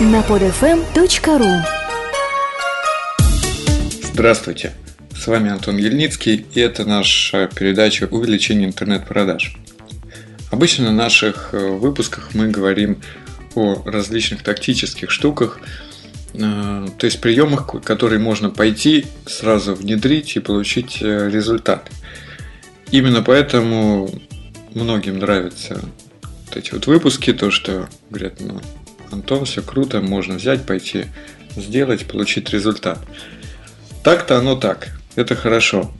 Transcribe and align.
на 0.00 0.22
podfm.ru 0.22 1.62
Здравствуйте, 4.12 4.72
с 5.16 5.26
вами 5.28 5.50
Антон 5.50 5.76
Ельницкий, 5.76 6.44
и 6.52 6.60
это 6.60 6.84
наша 6.84 7.48
передача 7.54 8.08
«Увеличение 8.10 8.66
интернет-продаж». 8.66 9.56
Обычно 10.50 10.86
на 10.86 10.92
наших 10.92 11.50
э, 11.52 11.58
выпусках 11.58 12.34
мы 12.34 12.48
говорим 12.48 13.02
о 13.54 13.82
различных 13.84 14.42
тактических 14.42 15.12
штуках, 15.12 15.60
э, 16.34 16.88
то 16.98 17.04
есть 17.04 17.20
приемах, 17.20 17.68
которые 17.84 18.18
можно 18.18 18.50
пойти, 18.50 19.06
сразу 19.26 19.76
внедрить 19.76 20.34
и 20.34 20.40
получить 20.40 20.98
э, 21.02 21.30
результат. 21.30 21.88
Именно 22.90 23.22
поэтому 23.22 24.10
многим 24.74 25.20
нравятся 25.20 25.80
вот 26.46 26.56
эти 26.56 26.72
вот 26.72 26.88
выпуски, 26.88 27.32
то, 27.32 27.52
что 27.52 27.88
говорят, 28.10 28.40
ну, 28.40 28.60
Антон, 29.14 29.44
все 29.44 29.62
круто, 29.62 30.00
можно 30.00 30.34
взять, 30.34 30.66
пойти 30.66 31.06
сделать, 31.56 32.06
получить 32.06 32.50
результат. 32.50 32.98
Так-то 34.02 34.38
оно 34.38 34.56
так, 34.56 34.88
это 35.14 35.34
хорошо. 35.34 35.92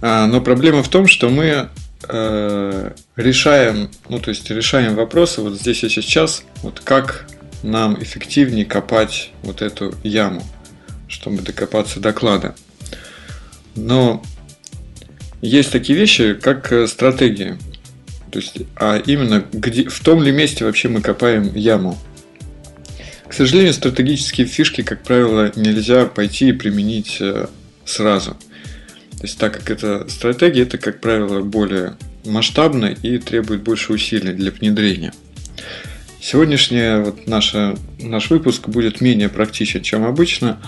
А, 0.00 0.26
но 0.26 0.40
проблема 0.40 0.82
в 0.82 0.88
том, 0.88 1.06
что 1.06 1.28
мы 1.28 1.68
э, 2.08 2.90
решаем, 3.16 3.90
ну 4.08 4.18
то 4.18 4.30
есть 4.30 4.50
решаем 4.50 4.94
вопросы 4.94 5.40
вот 5.40 5.54
здесь 5.54 5.82
и 5.82 5.88
сейчас, 5.88 6.44
вот 6.62 6.80
как 6.80 7.26
нам 7.62 8.00
эффективнее 8.00 8.64
копать 8.64 9.32
вот 9.42 9.62
эту 9.62 9.94
яму, 10.04 10.42
чтобы 11.08 11.42
докопаться 11.42 12.00
до 12.00 12.12
клада. 12.12 12.54
Но 13.74 14.22
есть 15.40 15.72
такие 15.72 15.98
вещи, 15.98 16.34
как 16.34 16.72
э, 16.72 16.86
стратегия. 16.86 17.58
То 18.30 18.40
есть, 18.40 18.58
а 18.76 18.98
именно, 18.98 19.44
где, 19.52 19.88
в 19.88 20.00
том 20.00 20.22
ли 20.22 20.32
месте 20.32 20.64
вообще 20.64 20.88
мы 20.88 21.00
копаем 21.00 21.54
яму. 21.54 21.98
К 23.28 23.32
сожалению, 23.34 23.74
стратегические 23.74 24.46
фишки, 24.46 24.82
как 24.82 25.02
правило, 25.02 25.52
нельзя 25.54 26.06
пойти 26.06 26.48
и 26.48 26.52
применить 26.52 27.18
э, 27.20 27.46
сразу. 27.84 28.30
То 28.30 29.22
есть, 29.22 29.38
так 29.38 29.52
как 29.52 29.70
это 29.70 30.08
стратегия, 30.08 30.62
это, 30.62 30.78
как 30.78 31.00
правило, 31.00 31.40
более 31.40 31.96
масштабно 32.24 32.86
и 32.86 33.18
требует 33.18 33.62
больше 33.62 33.92
усилий 33.92 34.32
для 34.32 34.50
внедрения. 34.50 35.12
Сегодняшний 36.20 37.02
вот 37.04 37.26
наша, 37.26 37.76
наш 38.00 38.30
выпуск 38.30 38.68
будет 38.68 39.00
менее 39.00 39.28
практичен, 39.28 39.82
чем 39.82 40.04
обычно, 40.04 40.60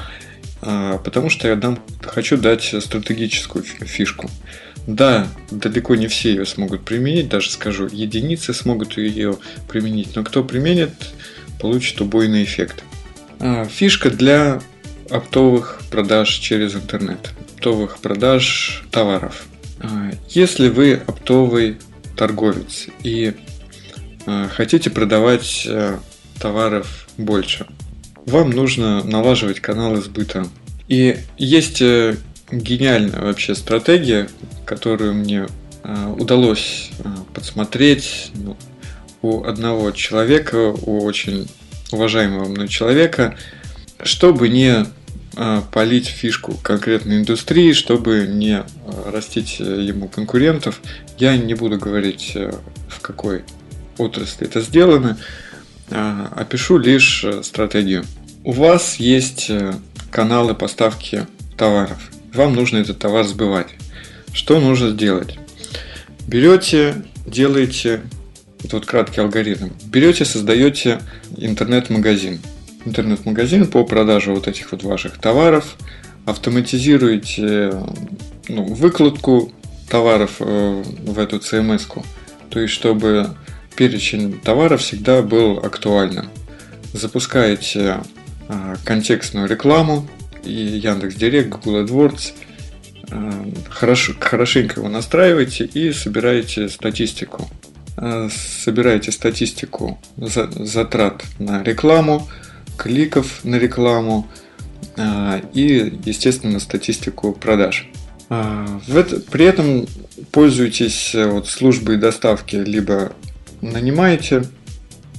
а, 0.63 0.99
потому 0.99 1.31
что 1.31 1.49
я 1.49 1.57
дам, 1.57 1.79
хочу 2.03 2.37
дать 2.37 2.75
стратегическую 2.79 3.65
фишку. 3.65 4.31
Да, 4.87 5.29
далеко 5.51 5.95
не 5.95 6.09
все 6.09 6.31
ее 6.31 6.47
смогут 6.47 6.85
применить, 6.85 7.29
даже 7.29 7.51
скажу, 7.51 7.89
единицы 7.91 8.55
смогут 8.55 8.97
ее 8.97 9.39
применить, 9.69 10.17
но 10.17 10.25
кто 10.25 10.43
применит, 10.43 10.91
получит 11.61 12.01
убойный 12.01 12.45
эффект. 12.45 12.85
А, 13.39 13.65
фишка 13.65 14.11
для 14.11 14.61
оптовых 15.09 15.81
продаж 15.91 16.31
через 16.31 16.75
интернет, 16.75 17.33
оптовых 17.55 17.99
продаж 17.99 18.85
товаров. 18.91 19.47
А, 19.81 20.11
если 20.29 20.69
вы 20.69 21.01
оптовый 21.07 21.79
торговец 22.17 22.89
и 23.03 23.35
а, 24.27 24.49
хотите 24.49 24.91
продавать 24.91 25.69
товаров 26.39 27.09
больше, 27.17 27.67
вам 28.27 28.51
нужно 28.51 29.03
налаживать 29.05 29.61
каналы 29.61 30.01
сбыта. 30.01 30.47
И 30.89 31.19
есть 31.39 31.81
э, 31.83 32.17
гениальная 32.51 33.21
вообще 33.21 33.55
стратегия, 33.55 34.29
которую 34.65 35.15
мне 35.15 35.47
удалось 36.19 36.91
подсмотреть 37.33 38.33
ну, 38.35 38.57
у 39.23 39.45
одного 39.45 39.91
человека, 39.91 40.73
у 40.73 41.05
очень 41.05 41.49
уважаемого 41.93 42.49
мной 42.49 42.69
человека, 42.69 43.37
чтобы 44.03 44.49
не 44.49 44.87
а, 45.37 45.63
полить 45.73 46.07
фишку 46.07 46.55
конкретной 46.63 47.19
индустрии, 47.19 47.73
чтобы 47.73 48.27
не 48.27 48.59
а, 48.59 48.67
растить 49.11 49.57
э, 49.61 49.83
ему 49.83 50.09
конкурентов. 50.09 50.81
Я 51.19 51.37
не 51.37 51.55
буду 51.55 51.79
говорить, 51.79 52.33
э, 52.35 52.53
в 52.89 53.01
какой 53.01 53.43
отрасли 53.97 54.47
это 54.47 54.61
сделано, 54.61 55.19
а, 55.91 56.33
опишу 56.35 56.79
лишь 56.79 57.25
э, 57.25 57.43
стратегию. 57.43 58.05
У 58.43 58.53
вас 58.53 58.97
есть 58.97 59.51
каналы 60.11 60.55
поставки 60.55 61.27
товаров. 61.57 61.99
Вам 62.33 62.55
нужно 62.55 62.79
этот 62.79 62.99
товар 62.99 63.25
сбывать. 63.25 63.69
Что 64.33 64.61
нужно 64.61 64.91
сделать? 64.91 65.39
Берете, 66.27 67.05
делаете 67.27 68.01
это 68.65 68.77
вот 68.77 68.87
краткий 68.87 69.21
алгоритм. 69.21 69.71
Берете, 69.87 70.25
создаете 70.25 71.01
интернет-магазин. 71.37 72.41
Интернет-магазин 72.85 73.67
по 73.67 73.85
продаже 73.85 74.33
вот 74.33 74.49
этих 74.49 74.73
вот 74.73 74.83
ваших 74.83 75.19
товаров. 75.19 75.77
Автоматизируете 76.27 77.75
ну, 78.49 78.65
выкладку 78.65 79.53
товаров 79.89 80.37
э, 80.41 80.83
в 81.03 81.19
эту 81.19 81.37
CMS. 81.37 81.89
-ку. 81.89 82.05
То 82.51 82.61
есть, 82.61 82.75
чтобы 82.75 83.31
перечень 83.77 84.39
товаров 84.41 84.83
всегда 84.83 85.23
был 85.23 85.59
актуальным. 85.59 86.29
Запускаете 86.93 88.01
э, 88.49 88.77
контекстную 88.85 89.49
рекламу 89.49 90.09
и 90.45 90.53
Яндекс 90.53 91.15
Директ, 91.15 91.49
Google 91.49 91.85
AdWords. 91.85 92.33
Э, 93.11 93.33
хорошо, 93.71 94.13
хорошенько 94.21 94.81
его 94.81 94.89
настраиваете 94.89 95.65
и 95.65 95.93
собираете 95.93 96.69
статистику 96.69 97.49
собираете 97.97 99.13
статистику 99.13 99.99
затрат 100.17 101.25
на 101.39 101.63
рекламу, 101.63 102.29
кликов 102.77 103.45
на 103.45 103.57
рекламу 103.57 104.27
э, 104.97 105.43
и, 105.53 105.99
естественно, 106.05 106.61
статистику 106.61 107.33
продаж. 107.33 107.89
Э, 108.31 108.67
при 109.31 109.45
этом 109.45 109.87
пользуетесь 110.33 111.15
вот 111.15 111.49
службой 111.49 111.99
доставки, 111.99 112.57
либо 112.57 113.13
нанимаете, 113.61 114.45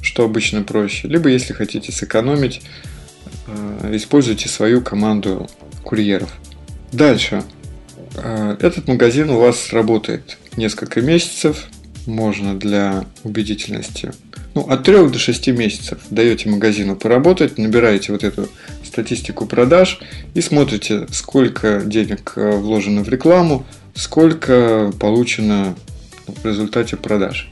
что 0.02 0.26
обычно 0.26 0.64
проще, 0.64 1.08
либо 1.08 1.30
если 1.30 1.53
хотите 1.53 1.92
сэкономить, 1.92 2.62
используйте 3.92 4.50
свою 4.50 4.82
команду 4.82 5.48
курьеров. 5.84 6.34
Дальше. 6.92 7.44
Этот 8.16 8.88
магазин 8.88 9.30
у 9.30 9.40
вас 9.40 9.72
работает 9.72 10.38
несколько 10.58 11.02
месяцев, 11.02 11.68
можно 12.06 12.57
для 12.57 13.06
убедительности. 13.23 14.12
Ну, 14.53 14.62
от 14.62 14.84
3 14.84 15.09
до 15.09 15.17
6 15.17 15.47
месяцев 15.50 16.00
даете 16.09 16.50
магазину 16.50 16.95
поработать, 16.95 17.57
набираете 17.57 18.12
вот 18.12 18.23
эту 18.23 18.50
статистику 18.84 19.45
продаж 19.45 20.00
и 20.34 20.41
смотрите, 20.41 21.07
сколько 21.11 21.81
денег 21.85 22.34
э, 22.35 22.57
вложено 22.57 23.03
в 23.03 23.09
рекламу, 23.09 23.66
сколько 23.95 24.91
получено 25.00 25.75
в 26.28 26.45
результате 26.45 26.97
продаж. 26.97 27.50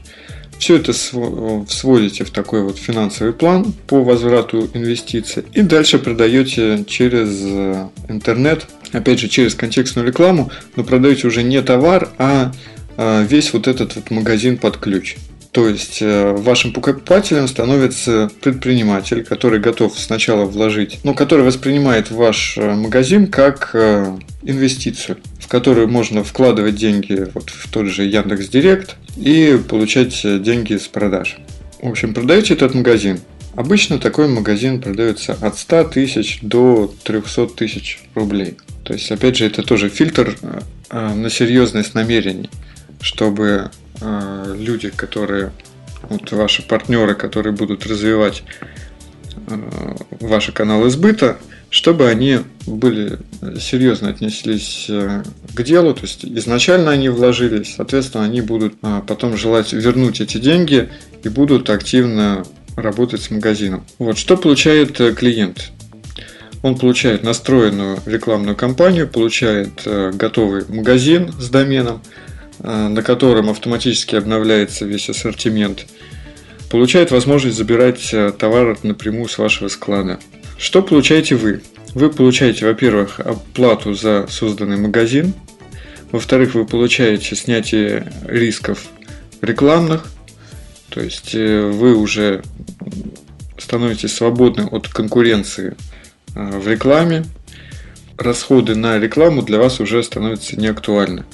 Все 0.58 0.76
это 0.76 0.92
сводите 0.92 2.24
в 2.24 2.30
такой 2.30 2.62
вот 2.62 2.76
финансовый 2.76 3.32
план 3.32 3.72
по 3.86 4.04
возврату 4.04 4.68
инвестиций 4.74 5.44
и 5.54 5.62
дальше 5.62 5.98
продаете 5.98 6.84
через 6.86 7.30
э, 7.42 7.88
интернет, 8.10 8.66
опять 8.92 9.20
же 9.20 9.28
через 9.28 9.54
контекстную 9.54 10.06
рекламу, 10.06 10.50
но 10.76 10.84
продаете 10.84 11.28
уже 11.28 11.42
не 11.42 11.62
товар, 11.62 12.10
а 12.18 12.52
Э, 12.52 12.79
весь 13.28 13.52
вот 13.52 13.66
этот 13.66 13.96
вот 13.96 14.10
магазин 14.10 14.58
под 14.58 14.76
ключ. 14.76 15.16
То 15.52 15.68
есть 15.68 15.98
э, 16.00 16.32
вашим 16.32 16.72
покупателем 16.72 17.48
становится 17.48 18.30
предприниматель, 18.40 19.24
который 19.24 19.58
готов 19.58 19.98
сначала 19.98 20.44
вложить, 20.44 21.00
ну, 21.02 21.12
который 21.12 21.44
воспринимает 21.44 22.12
ваш 22.12 22.56
э, 22.56 22.74
магазин 22.74 23.26
как 23.26 23.74
инвестицию, 24.42 25.18
в 25.40 25.48
которую 25.48 25.88
можно 25.88 26.22
вкладывать 26.22 26.76
деньги 26.76 27.26
вот 27.34 27.50
в 27.50 27.68
тот 27.68 27.86
же 27.86 28.04
Яндекс 28.04 28.48
Директ 28.48 28.96
и 29.16 29.60
получать 29.68 30.20
деньги 30.42 30.76
с 30.76 30.86
продаж. 30.86 31.38
В 31.82 31.88
общем, 31.88 32.14
продаете 32.14 32.54
этот 32.54 32.74
магазин. 32.74 33.18
Обычно 33.56 33.98
такой 33.98 34.28
магазин 34.28 34.80
продается 34.80 35.36
от 35.40 35.58
100 35.58 35.84
тысяч 35.84 36.38
до 36.42 36.94
300 37.02 37.48
тысяч 37.48 37.98
рублей. 38.14 38.56
То 38.84 38.92
есть, 38.92 39.10
опять 39.10 39.36
же, 39.36 39.46
это 39.46 39.62
тоже 39.62 39.88
фильтр 39.88 40.36
на 40.90 41.28
серьезность 41.28 41.94
намерений 41.94 42.48
чтобы 43.00 43.70
э, 44.00 44.54
люди, 44.56 44.90
которые, 44.90 45.52
вот 46.02 46.30
ваши 46.32 46.62
партнеры, 46.62 47.14
которые 47.14 47.54
будут 47.54 47.86
развивать 47.86 48.42
э, 49.48 49.94
ваши 50.20 50.52
каналы 50.52 50.90
сбыта, 50.90 51.38
чтобы 51.70 52.08
они 52.08 52.40
были 52.66 53.18
серьезно 53.60 54.10
отнеслись 54.10 54.86
э, 54.88 55.22
к 55.54 55.62
делу, 55.62 55.94
то 55.94 56.02
есть 56.02 56.24
изначально 56.24 56.90
они 56.90 57.08
вложились, 57.08 57.74
соответственно, 57.76 58.24
они 58.24 58.40
будут 58.40 58.74
э, 58.82 59.02
потом 59.06 59.36
желать 59.36 59.72
вернуть 59.72 60.20
эти 60.20 60.38
деньги 60.38 60.90
и 61.22 61.28
будут 61.28 61.70
активно 61.70 62.44
работать 62.76 63.22
с 63.22 63.30
магазином. 63.30 63.84
Вот 63.98 64.18
что 64.18 64.36
получает 64.36 65.00
э, 65.00 65.12
клиент? 65.14 65.70
Он 66.62 66.76
получает 66.76 67.22
настроенную 67.22 68.00
рекламную 68.04 68.54
кампанию, 68.54 69.08
получает 69.08 69.70
готовый 69.86 70.66
магазин 70.68 71.32
с 71.40 71.48
доменом, 71.48 72.02
Э, 72.02 72.29
на 72.62 73.02
котором 73.02 73.50
автоматически 73.50 74.16
обновляется 74.16 74.84
весь 74.84 75.08
ассортимент. 75.08 75.86
получает 76.70 77.10
возможность 77.10 77.56
забирать 77.56 78.12
э, 78.12 78.32
товар 78.32 78.78
напрямую 78.82 79.28
с 79.28 79.38
вашего 79.38 79.68
склада. 79.68 80.20
Что 80.58 80.82
получаете 80.82 81.34
вы? 81.34 81.62
Вы 81.94 82.10
получаете, 82.10 82.66
во-первых, 82.66 83.18
оплату 83.18 83.94
за 83.94 84.26
созданный 84.28 84.76
магазин, 84.76 85.34
во-вторых, 86.12 86.54
вы 86.54 86.66
получаете 86.66 87.36
снятие 87.36 88.12
рисков 88.24 88.88
рекламных, 89.42 90.06
то 90.88 91.00
есть 91.00 91.34
э, 91.34 91.62
вы 91.62 91.96
уже 91.96 92.42
становитесь 93.58 94.14
свободны 94.14 94.66
от 94.66 94.88
конкуренции 94.88 95.76
э, 96.34 96.58
в 96.58 96.68
рекламе, 96.68 97.24
расходы 98.16 98.74
на 98.74 98.98
рекламу 98.98 99.42
для 99.42 99.58
вас 99.58 99.80
уже 99.80 100.02
становятся 100.02 100.58
неактуальны. 100.58 101.24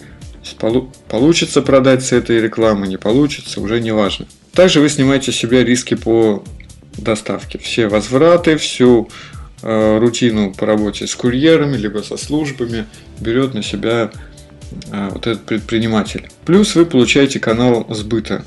Получится 1.08 1.62
продать 1.62 2.04
с 2.04 2.12
этой 2.12 2.40
рекламы, 2.40 2.87
не 2.87 2.96
получится, 2.96 3.60
уже 3.60 3.81
не 3.81 3.93
важно. 3.93 4.26
Также 4.52 4.81
вы 4.81 4.88
снимаете 4.88 5.32
с 5.32 5.37
себя 5.37 5.64
риски 5.64 5.94
по 5.94 6.43
доставке. 6.96 7.58
Все 7.58 7.88
возвраты, 7.88 8.56
всю 8.56 9.08
э, 9.62 9.98
рутину 9.98 10.54
по 10.54 10.66
работе 10.66 11.06
с 11.06 11.14
курьерами, 11.14 11.76
либо 11.76 11.98
со 11.98 12.16
службами 12.16 12.87
берет 13.20 13.54
на 13.54 13.62
себя 13.62 14.10
э, 14.90 15.08
вот 15.12 15.26
этот 15.26 15.44
предприниматель. 15.44 16.28
Плюс 16.44 16.75
вы 16.75 16.87
получаете 16.87 17.38
канал 17.38 17.87
сбыта. 17.90 18.44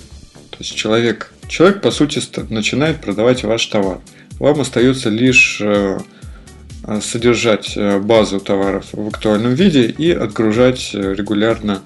То 0.50 0.58
есть 0.60 0.76
человек, 0.76 1.32
человек 1.48 1.82
по 1.82 1.92
сути 1.92 2.22
начинает 2.52 3.02
продавать 3.02 3.44
ваш 3.44 3.66
товар. 3.68 4.00
Вам 4.40 4.62
остается 4.62 5.10
лишь 5.10 5.60
э, 5.62 6.00
содержать 7.02 7.74
э, 7.76 8.00
базу 8.00 8.40
товаров 8.40 8.88
в 8.92 9.08
актуальном 9.08 9.54
виде 9.54 9.86
и 9.86 10.12
отгружать 10.12 10.92
э, 10.94 11.14
регулярно 11.14 11.82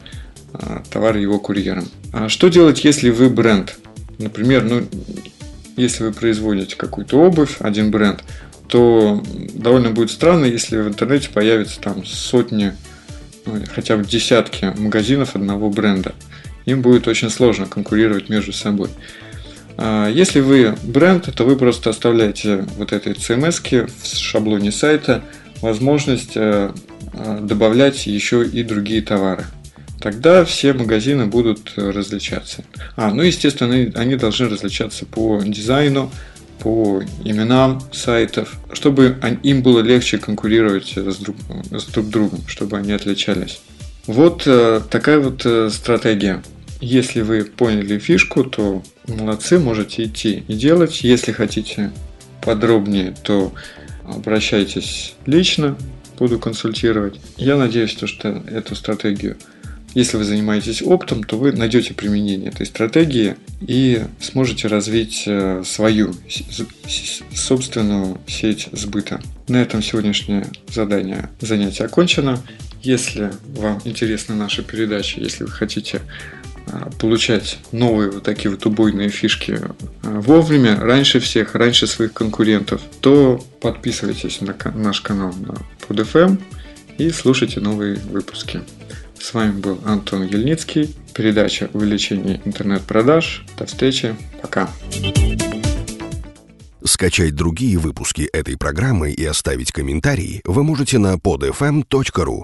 товары 0.92 1.20
его 1.20 1.40
курьером. 1.40 1.88
А 2.12 2.30
что 2.30 2.48
делать, 2.48 2.84
если 2.84 3.10
вы 3.10 3.32
бренд? 3.32 3.76
Например, 4.20 4.64
ну, 4.64 4.84
если 5.76 6.04
вы 6.04 6.12
производите 6.12 6.76
какую-то 6.76 7.18
обувь, 7.18 7.56
один 7.60 7.90
бренд, 7.90 8.24
то 8.68 9.24
довольно 9.56 9.90
будет 9.90 10.12
странно, 10.12 10.46
если 10.46 10.78
в 10.78 10.88
интернете 10.88 11.30
появится 11.34 11.80
там 11.82 12.06
сотни, 12.06 12.74
ну, 13.46 13.64
хотя 13.74 13.98
бы 13.98 14.06
десятки 14.06 14.74
магазинов 14.78 15.36
одного 15.36 15.70
бренда. 15.70 16.14
Им 16.66 16.82
будет 16.82 17.08
очень 17.08 17.30
сложно 17.30 17.66
конкурировать 17.66 18.30
между 18.30 18.54
собой. 18.54 18.90
А, 19.78 20.08
если 20.10 20.40
вы 20.40 20.76
бренд, 20.84 21.30
то 21.36 21.44
вы 21.44 21.56
просто 21.56 21.90
оставляете 21.90 22.66
вот 22.78 22.92
этой 22.92 23.14
CMS 23.14 23.90
в 24.02 24.18
шаблоне 24.18 24.72
сайта 24.72 25.24
возможность 25.62 26.34
э, 26.36 26.72
э, 27.14 27.40
добавлять 27.42 28.06
еще 28.06 28.46
и 28.46 28.64
другие 28.64 29.02
товары. 29.02 29.46
Тогда 30.00 30.44
все 30.44 30.74
магазины 30.74 31.28
будут 31.28 31.74
различаться. 31.78 32.66
А, 32.98 33.12
ну 33.14 33.24
естественно, 33.24 33.74
они 33.96 34.16
должны 34.16 34.50
различаться 34.50 35.06
по 35.06 35.42
дизайну, 35.42 36.12
по 36.60 37.02
именам 37.24 37.82
сайтов, 37.92 38.54
чтобы 38.74 39.18
им 39.44 39.64
было 39.64 39.80
легче 39.80 40.18
конкурировать 40.18 40.94
с 40.96 41.18
друг, 41.18 41.36
с 41.72 41.86
друг 41.86 42.10
другом, 42.10 42.42
чтобы 42.48 42.78
они 42.78 42.92
отличались. 42.92 43.62
Вот 44.06 44.44
э, 44.46 44.82
такая 44.90 45.20
вот 45.20 45.46
стратегия. 45.74 46.44
Если 46.84 47.22
вы 47.22 47.46
поняли 47.46 47.98
фишку, 47.98 48.44
то 48.44 48.84
молодцы, 49.08 49.58
можете 49.58 50.04
идти 50.04 50.44
и 50.50 50.54
делать. 50.54 51.02
Если 51.02 51.32
хотите 51.32 51.94
подробнее, 52.42 53.16
то 53.24 53.54
обращайтесь 54.04 55.16
лично, 55.26 55.78
буду 56.20 56.40
консультировать. 56.40 57.22
Я 57.38 57.56
надеюсь, 57.56 57.98
что 57.98 58.28
эту 58.28 58.76
стратегию, 58.76 59.38
если 59.94 60.18
вы 60.18 60.26
занимаетесь 60.26 60.82
оптом, 60.82 61.24
то 61.24 61.38
вы 61.38 61.54
найдете 61.54 61.94
применение 61.94 62.50
этой 62.50 62.66
стратегии 62.66 63.38
и 63.62 64.04
сможете 64.20 64.68
развить 64.68 65.24
э, 65.26 65.64
свою 65.66 66.14
собственную 67.34 68.20
сеть 68.28 68.68
сбыта. 68.74 69.22
На 69.48 69.62
этом 69.62 69.82
сегодняшнее 69.82 70.48
задание, 70.68 71.30
занятие 71.40 71.86
окончено. 71.86 72.42
Если 72.82 73.32
вам 73.56 73.82
интересна 73.86 74.36
наша 74.36 74.64
передача, 74.64 75.22
если 75.22 75.46
вы 75.46 75.52
хотите 75.52 76.02
получать 77.00 77.60
новые 77.72 78.12
вот 78.12 78.24
такие 78.24 78.50
вот 78.52 78.66
убойные 78.66 79.10
фишки 79.10 79.60
а, 80.04 80.20
вовремя, 80.22 80.80
раньше 80.80 81.20
всех, 81.20 81.56
раньше 81.56 81.88
своих 81.88 82.14
конкурентов, 82.14 82.82
то 83.02 83.44
подписывайтесь 83.62 84.42
на 84.42 84.56
наш 84.76 85.02
канал 85.02 85.34
на 85.34 85.56
PodFM 85.88 86.42
и 86.98 87.10
слушайте 87.10 87.60
новые 87.60 87.96
выпуски. 87.96 88.62
С 89.20 89.34
вами 89.34 89.52
был 89.52 89.80
Антон 89.86 90.24
Ельницкий, 90.24 90.94
передача 91.14 91.70
увеличения 91.74 92.42
интернет-продаж. 92.44 93.46
До 93.58 93.66
встречи, 93.66 94.16
пока. 94.42 94.70
Скачать 96.84 97.34
другие 97.34 97.78
выпуски 97.78 98.24
этой 98.34 98.58
программы 98.58 99.12
и 99.12 99.24
оставить 99.24 99.72
комментарии 99.72 100.42
вы 100.44 100.64
можете 100.64 100.98
на 100.98 101.16
podfm.ru 101.16 102.44